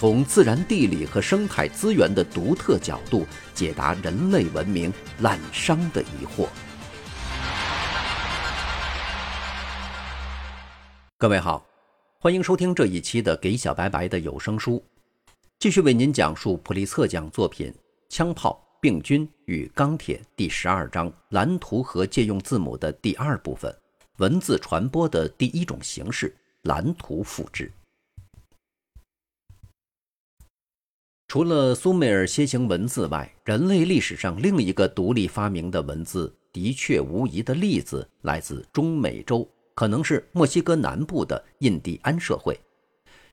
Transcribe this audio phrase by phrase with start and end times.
[0.00, 6.48] 从自然地理和生态资源的独特角度解答人类文明滥觞的疑惑。
[11.18, 11.62] 各位好，
[12.18, 14.76] 欢迎收听这一期的《给小白白的有声书》，
[15.58, 17.70] 继续为您讲述普利策奖作品
[18.08, 23.70] 《枪炮、病菌与钢铁》第十二章蓝图和借用字母的第二部分——
[24.16, 27.70] 文字传播的第一种形式——蓝图复制。
[31.30, 42.58] 除了苏美尔楔形文字外，人类历史上另一个独立发明的文字，的确无疑的例子来自中美洲，可能是墨西哥南部的印第安社会。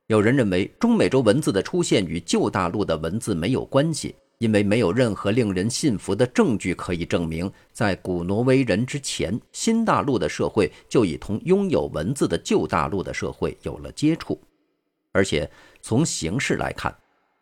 [0.06, 14.40] 有人认为，中美洲文字的出现与旧大陆的文字没有关系，因为没有任何令人信服的证据可以证明，在古挪威人之前，新大陆的社会就已同拥有文字的旧大陆的社会有了接触，
[15.10, 15.50] 而且
[15.82, 16.96] 从形式来看。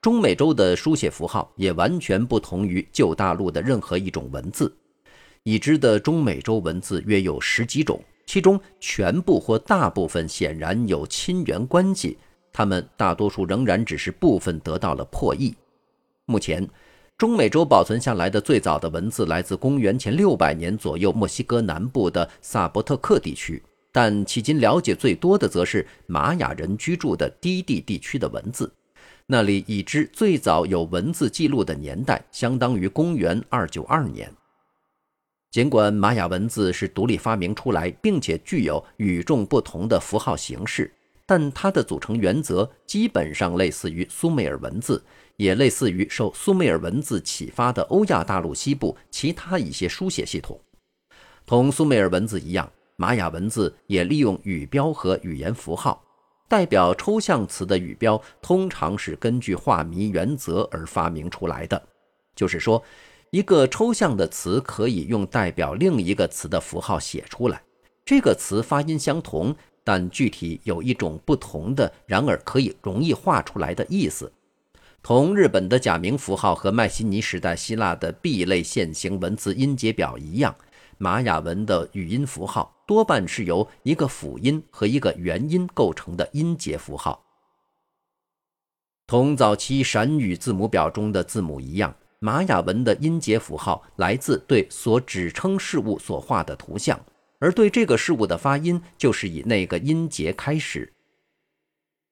[0.06, 4.72] 中美洲的书写符号也完全不同于旧大陆的任何一种文字。
[5.42, 12.16] 已知的中美洲文字约有十几种，其中全部或大部分显然有亲缘关系，
[12.52, 15.52] 它们大多数仍然只是部分得到了破译。
[16.26, 16.64] 目前，
[17.18, 28.72] 中美洲保存下来的最早的文字来自公元前六百年左右墨西哥南部的萨伯特克地区，但迄今了解最多的则是玛雅人居住的低地地区的文字。
[29.28, 34.32] 那里已知最早有文字记录的年代相当于公元二九二年。
[35.50, 40.92] 尽管玛雅文字是独立发明出来，并且具有与众不同的符号形式，
[41.24, 45.02] 但它的组成原则基本上类似于苏美尔文字，
[45.36, 50.60] 也类似于受苏美尔文字启发的欧亚大陆西部其他一些书写系统。
[51.46, 56.04] 同苏美尔文字一样，玛雅文字也利用语标和语言符号。
[56.48, 61.82] 代表抽象词的语标通常是根据画谜原则而发明出来的，
[62.34, 62.82] 就是说，
[63.30, 67.60] 一个抽象的词可以用代表另一个词的符号写出来。
[68.04, 74.32] 这个词发音相同，但具体有一种不同的，然而可以容易画出来的意思。
[75.02, 80.54] 同日本的假名符号和迈锡尼时代希腊的 B 类线形文字音节表一样。
[80.98, 87.24] 玛雅文的语音符号多半是由一个辅音和一个元音构成的音节符号。
[89.08, 96.98] 同早期闪语字母表中的字母一样，玛雅文的音节符号来自对所指称事物所画的图像，
[97.40, 100.92] 而对这个事物的发音就是以那个音节开始。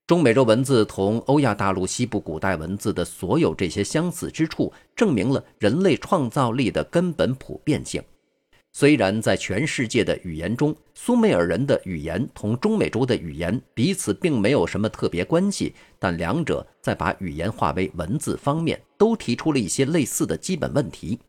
[0.06, 8.02] 中美洲文字同欧亚大陆西部古代文字的所有这些相似之处，证明了人类创造力的根本普遍性。
[8.76, 21.20] 虽然在全世界的语言中，苏美尔人的语言同中美洲的语言彼此并没有什么特别关系，但两者在把语言化为文字方面都提出了一些类似的基本问题。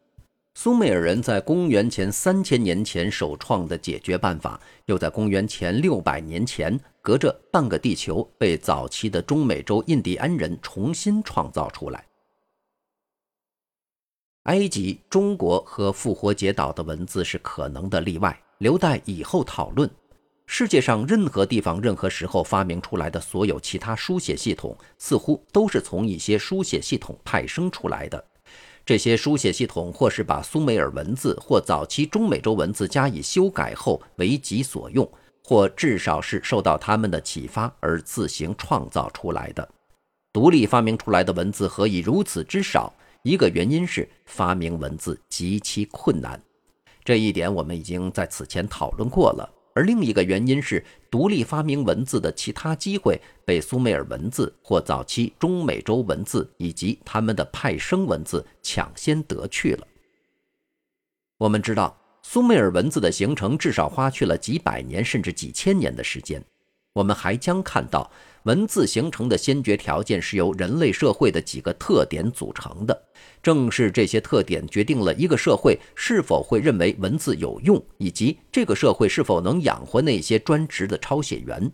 [0.56, 12.03] 苏美尔人在公元前三千年前首创的解决办法，又在公元前六百年前隔着半个地球被早期的中美洲印第安人重新创造出来。
[14.45, 19.89] 埃及、中国和复活节岛的文字是可能的例外，留待以后讨论。
[20.45, 28.23] 世界上任何地方、任何时候发明出来的所有其他书写系统，似乎都是从一些书写系统派生出来的。
[28.85, 35.12] 这些书写系统或是把苏美尔文字或早期中美洲文字加以修改后为己所用，
[35.44, 39.67] 或至少是受到他们的启发而自行创造出来的。
[40.31, 42.94] 独立发明出来的文字何以如此之少？
[43.25, 46.39] 一个原因是发明文字极其困难，
[47.04, 49.51] 这一点我们已经在此前讨论过了。
[49.74, 59.88] 而另一个原因是，独立发明文字的其他机会被苏美尔文字或早期中美洲文字以及他们的派生文字抢先得去了。
[61.39, 66.45] 我们知道，苏美尔文字的形成至少花去了几百年甚至几千年的时间。
[66.95, 68.09] 我们还将看到。
[68.44, 73.03] 文字形成的先决条件是由人类社会的几个特点组成的，
[73.42, 81.71] 正是这些特点决定了一个社会是否会认为文字有用，以及这个社会是否能养活那些专职的抄写员。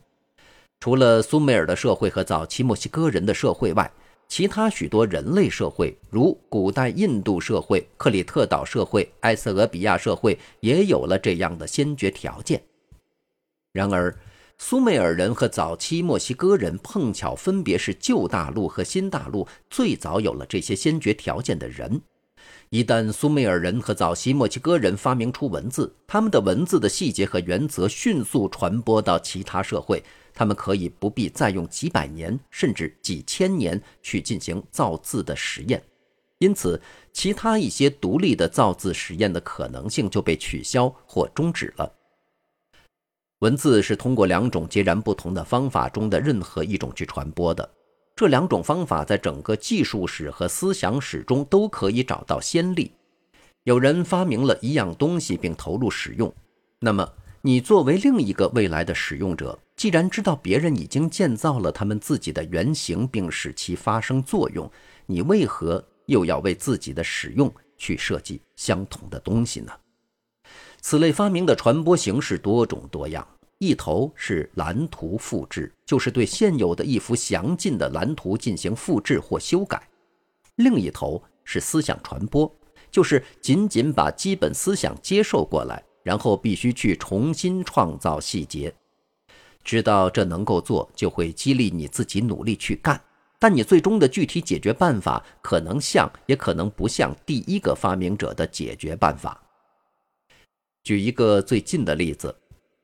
[0.80, 3.92] 除了苏美尔的社会和早期墨西哥人的社会外，
[4.30, 12.64] 其他许多人类社会，如古代印度社会、克里特岛社会、埃塞俄比亚社会，也有了这样的先决条件。
[13.74, 14.16] 然而，
[14.64, 22.00] 苏美尔人和早期墨西哥人碰巧分别是旧大陆和新大陆最早有了这些先决条件的人。
[22.70, 30.02] 一旦苏美尔人和早期墨西哥人发明出文字，他们的文字的细节和原则迅速传播到其他社会。
[30.32, 35.82] 他们可以不必再用几百年甚至几千年去进行造字的实验，
[36.38, 36.80] 因此，
[37.12, 41.92] 其他一些独立的造字实验的可能性就被取消或终止了。
[43.42, 47.68] 文字是通过两种截然不同的方法中的任何一种去传播的，
[48.16, 52.92] 这两种方法在整个技术史和思想史中都可以找到先例。
[53.64, 56.32] 有人发明了一样东西并投入使用，
[56.80, 57.12] 那么
[57.42, 59.58] 你作为另一个未来的使用者。
[59.76, 64.72] 既然知道别人已经建造了他们自己的原型并使其发生作用，
[65.08, 69.72] 你为何又要为自己的使用去设计相同的东西呢？
[70.82, 73.26] 此类发明的传播形式多种多样，
[73.60, 79.78] 一头是蓝图复制，就是对现有的一幅详尽的蓝图进行复制或修改；
[80.56, 82.52] 另一头是思想传播，
[82.90, 88.74] 就是仅仅把基本思想接受过来，然后必须去重新创造细节。
[89.64, 93.00] 知道这能够做，就会激励你自己努力去干。
[93.38, 99.40] 但你最终的具体解决办法，可能像，也可能不像第一个发明者的解决办法。
[100.84, 102.36] 举一个最近的例子，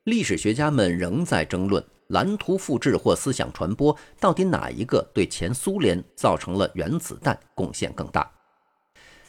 [0.04, 8.30] 历史学家们仍在争论蓝图复制或思想传播到底哪一个对前苏联造成了原子弹贡献更大。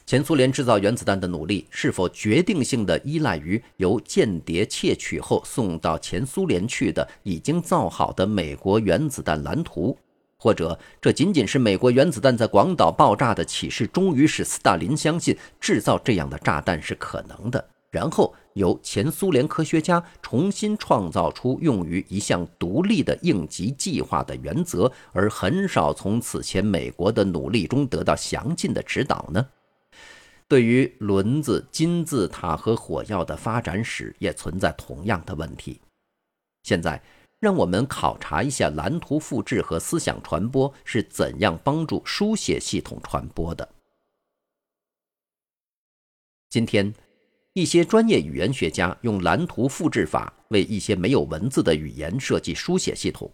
[0.06, 9.98] 前苏联制造原子弹的努力是否决定性的依赖于由间谍窃取后送到前苏联去的已经造好的美国原子弹蓝图，
[10.38, 29.48] 或者这仅仅是美国原子弹在广岛爆炸的启示，终于使斯大林相信制造这样的炸弹是可能的，然后由前苏联科学家重新创造出用于一项独立的应急计划的原则，而很少从此前美国的努力中得到详尽的指导呢？
[30.48, 35.80] 对于轮子、金字塔和火药的发展史，也存在同样的问题。
[36.64, 37.02] 现在，
[37.40, 43.70] 让我们考察一下蓝图复制和思想传播是怎样帮助书写系统传播的。
[46.50, 46.94] 今天，
[47.54, 53.30] 一些专业语言学家用蓝图复制法为一些没有文字的语言设计书写系统。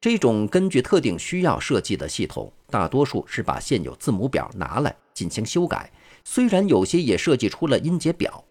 [0.00, 5.90] 这种根据特定需要设计的系统，大多数是把现有字母表拿来进行修改。
[6.24, 8.44] 虽然有些也设计出了音节表，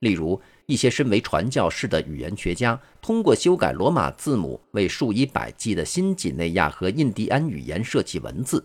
[0.00, 8.64] 例如一些身为传教士的语言学家，通过修改罗马字母为数以百计的新几内亚和印第安语言设计文字。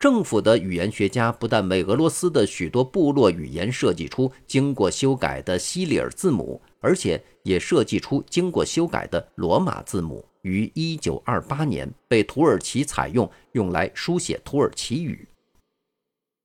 [0.00, 15.28] 政府的语言学家不但为俄罗斯的许多部落语言设计出经过修改的西里尔字母，而且也设计出经过修改的罗马字母，于1928年被土耳其采用，用来书写土耳其语。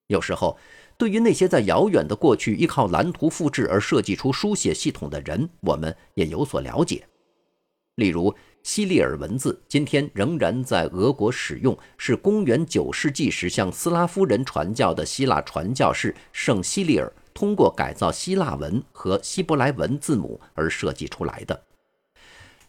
[0.08, 0.58] 有时候。
[0.98, 7.06] 对于那些在遥远的过去依靠蓝图复制而设计出书写系统的人，我们也有所了解。
[7.96, 21.64] 例如，西里尔文字今天仍然在俄国使用，是公元九世纪时向斯拉夫人传教的希腊传教士圣西里尔通过改造希腊文和希伯来文字母而设计出来的。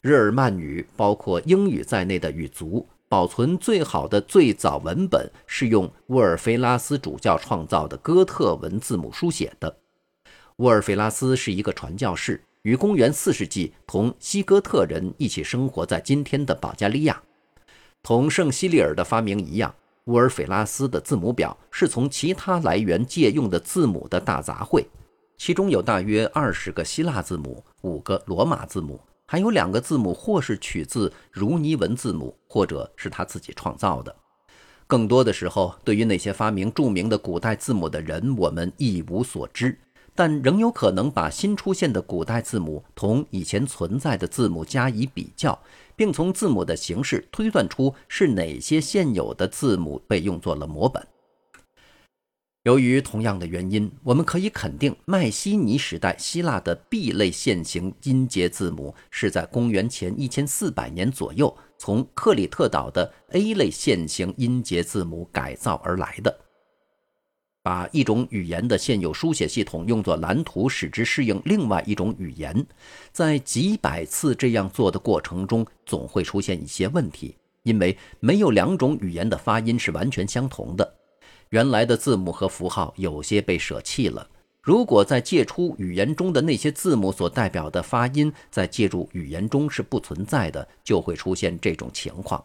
[0.01, 2.87] 日耳曼语，包括英语在内的语族。
[3.09, 9.79] 保存最好的最早文本是用沃尔菲拉斯主教创造的哥特文字母书写的。
[10.57, 17.23] 沃尔菲拉斯是一个传教士，于公元四世纪同西哥特人一起生活在今天的保加利亚。
[18.03, 19.73] 同圣西利尔的发明一样，
[20.07, 24.85] 乌尔菲拉斯的字母表是从其他来源借用的字母的大杂烩，
[25.39, 28.99] 其中有大约二十个希腊字母，五个罗马字母。
[29.27, 34.13] 还有两个字母，或是取自如尼文字母，或者是他自己创造的。
[34.89, 39.79] 更多的时候，对于那些发明著名的古代字母的人，我们一无所知，
[40.17, 45.57] 但仍有可能把新出现的古代字母同以前存在的字母加以比较，
[45.95, 51.07] 并从字母的形式推断出是哪些现有的字母被用作了模本。
[52.65, 66.46] 由于同样的原因，我们可以肯定，迈锡尼时代希腊的 B 类线形音节字母是在公元前一千四百年左右从克里特岛的 A 类线形音节字母改造而来的。
[67.67, 72.65] 把一种语言的现有书写系统用作蓝图，使之适应另外一种语言，
[73.11, 77.35] 在几百次这样做的过程中，总会出现一些问题。
[77.65, 80.95] 因为没有两种语言的发音是完全相同的。
[81.49, 84.25] 原来的字母和符号有些被舍弃了。
[84.63, 92.41] 如果在借出语言中的那些字母所代表的发音在借入语言中是不存在的，就会出现这种情况。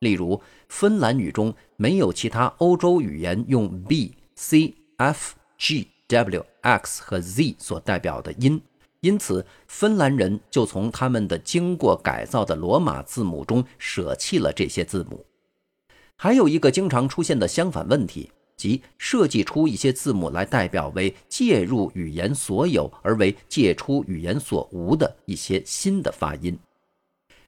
[0.00, 8.60] 例如，芬兰语中没有其他欧洲语言用 b、c、f、g、w、x 和 z 所代表的音，
[9.00, 15.24] 因此芬兰人就从他们的经过改造的罗马字母中舍弃了这些字母。
[16.16, 18.30] 还有一个经常出现的相反问题。
[18.54, 26.56] 即设计出一些字母来代表为介入语言所有而为借出语言所无的一些新的发音。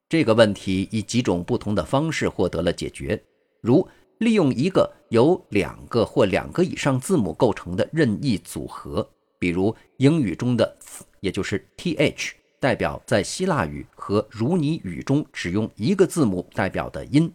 [0.08, 3.22] 这个问题以几种不同的方式获得了解决，
[3.60, 3.86] 如
[4.18, 10.76] 利用一个由两个或两个以上字母构成的任意组合，比如英语中的
[11.20, 17.32] 也就是 “th”，代表在希腊语和如尼语中只用一个字母代表的音。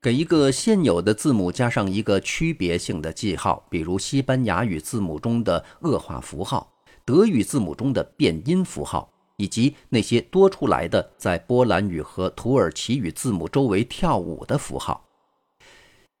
[0.00, 6.72] 给一个现有的字母加上一个区别性的记号，比如西班牙语字母中的恶化符号、
[7.04, 15.08] 德语字母中的变音符号，以及那些多出来的在波兰语和土耳其语字母周围跳舞的符号。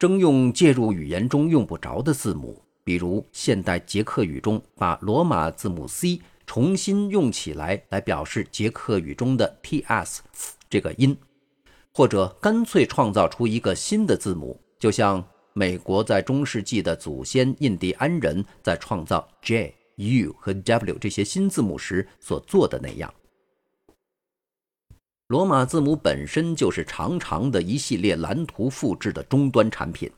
[0.02, 10.18] 征用介入语言中用不着的字母，比如现代捷克语中把罗马字母 C 重新用起来，来表示捷克语中的 ts
[10.68, 11.16] 这个音。
[11.92, 23.14] 或者干脆创造出一个新的字母，就像美国在中世纪的祖先印第安人在创造 J、U 和 W 这些新字母时所做的那样。
[25.32, 30.12] 罗马字母本身就是长长的一系列蓝图复制的终端产品。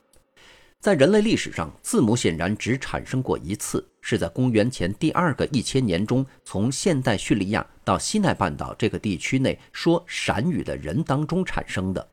[0.81, 12.05] 在人类历史上，字母显然只产生过一次，是在公元前第二个一千年中，从现代叙利亚到西奈半岛这个地区内说闪语的人当中产生的。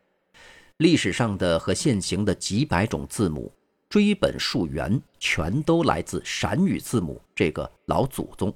[0.76, 3.52] 历史上的和现行的几百种字母，
[3.88, 8.54] 追本溯源，全都来自闪语字母这个老祖宗。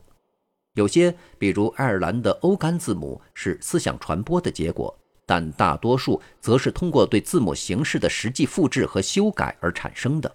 [0.77, 4.95] 有些，比如爱尔兰的欧干字母，是思想传播的结果。
[5.25, 10.31] 但大多数则是通过对字母形式的实际复制和修改而产生的。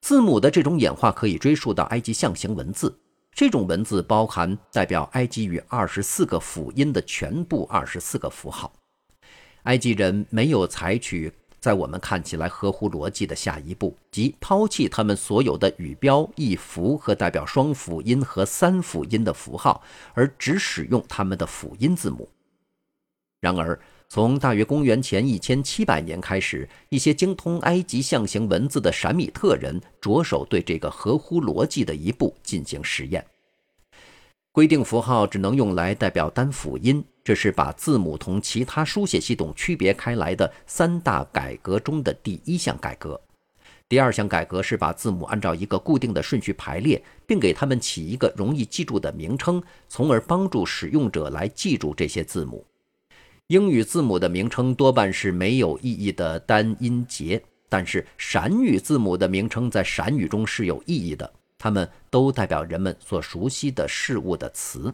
[0.00, 2.98] 字母的这种演化可以追溯到埃及象形文字，
[3.32, 8.72] 这种文字包含代表埃及语二十四个辅音的全部二十四个符号。
[9.62, 19.82] 埃及人没有采取在我们看起来合乎逻辑的下一步，即抛弃他们所有的语标、一符和代表双辅音和三辅音的符号，
[20.14, 22.28] 而只使用他们的辅音字母。
[23.40, 33.24] 然而，从大约公元前一千七百年开始，一些精通埃及象形文字的闪米特人着手对这个合乎逻辑的一步进行实验。
[34.50, 43.20] 规定符号只能用来代表单辅音，这是把字母同其他书写系统区别开来的三大改革中的第一项改革。
[43.86, 52.64] 第二项改革是把字母按照一个固定的顺序排列，并给它们起一个容易记住的名称，从而帮助使用者来记住这些字母。
[53.48, 64.90] 英语字母的名称多半是没有意义的单音节，但是闪语字母的名称在闪语中是有意义的，它们都代表人们所熟悉的事物的词。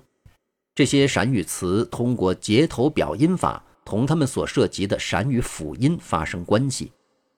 [0.75, 6.91] 这些闪语词通过结头表音法同它们所涉及的闪语辅音发生关系，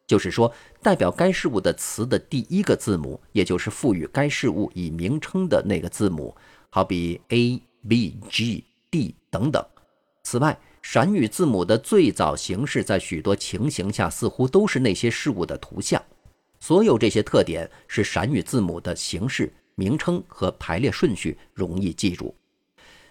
[0.06, 0.50] 就是说，
[0.80, 6.34] 代表该事物的词的第一个字母，也就是赋予该事物以名称的那个字母，
[6.70, 9.62] 好比 A、B、G、D 等等。
[10.22, 16.02] 此外，闪语字母的最早形式，在许多情形下似乎都是那些事物的图像。
[16.58, 22.34] 所有这些特点是闪语字母的形式、名称和排列顺序容易记住。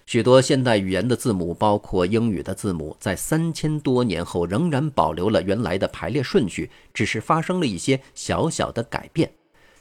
[0.06, 9.32] 许多现代语言的字母，包括英语的字母，在三千多年后仍然保留了原来的排列顺序，只是发生了一些小小的改变。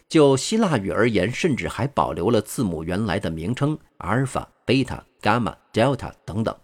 [0.08, 6.54] 就希腊语而言，甚至还保留了字母原来的名称：阿尔法、贝塔、伽马、德尔塔等等。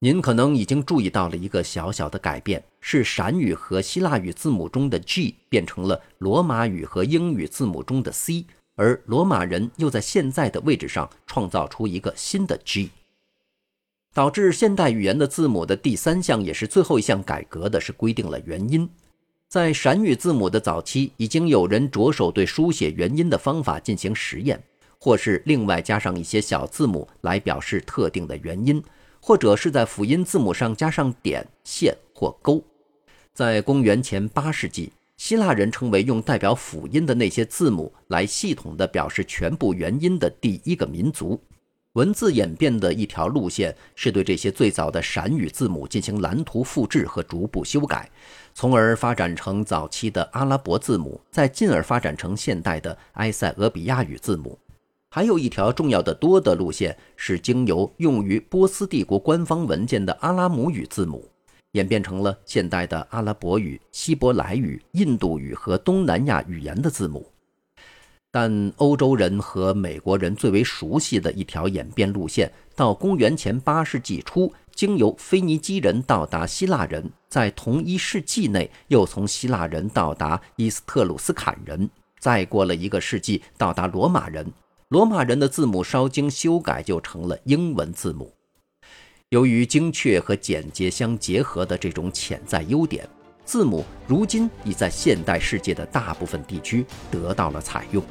[0.00, 8.46] 您可能已经注意到了一个小小的改变，是闪语和希腊语字母中的 G 变成了罗马语和英语字母中的 C，
[8.78, 12.90] 而罗马人又在现在的位置上创造出一个新的 G，
[14.14, 18.88] 导致现代语言的字母的第三项也是最后一项改革的是规定了元音。
[19.48, 24.62] 在闪语字母的早期，已经有人着手对书写元音的方法进行实验，
[25.00, 28.80] 或是另外加上一些小字母来表示特定的元音。
[29.20, 32.62] 或者是在辅音字母上加上点、线或勾。
[33.34, 41.38] 在公元前八世纪，希腊人称为用代表辅音的那些字母来系统的表示全部元音的第一个民族。
[41.94, 48.08] 文字演变的一条路线是对这些最早的闪语字母进行蓝图复制和逐步修改，
[48.54, 54.56] 从而发展成早期的阿拉伯字母，再进而发展成现代的埃塞俄比亚语字母。
[55.10, 61.28] 还有一条重要的多的路线是经由用于波斯帝国官方文件的阿拉姆语字母，
[61.72, 67.30] 演变成了现代的阿拉伯语、希伯来语、印度语和东南亚语言的字母。
[68.30, 84.52] 但欧洲人和美国人最为熟悉的一条演变路线，到公元前八世纪初，经由腓尼基人到达希腊人，在同一世纪内又从希腊人到达伊斯特鲁斯坎人，再过了一个世纪到达罗马人。
[84.88, 88.32] 罗马人的字母稍经修改，就成了英文字母。
[89.30, 93.06] 由于精确和简洁相结合的这种潜在优点，
[93.44, 98.02] 字母如今已在现代世界的大部分地区得到了采用。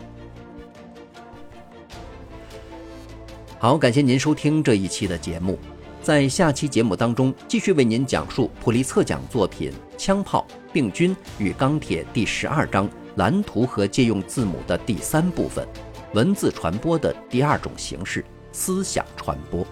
[3.58, 5.58] 好，感谢您收听这一期的节目，
[6.04, 15.68] 在下期节目当中继续为您讲述普利策奖作品《枪炮、病菌与钢铁》第十二章蓝图和借用字母的第三部分，
[16.14, 19.66] 文字传播的第二种形式——思想传播。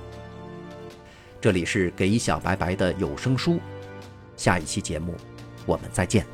[1.46, 3.60] 这里是给小白白的有声书，
[4.36, 5.14] 下一期节目
[5.68, 6.26] 我们再见。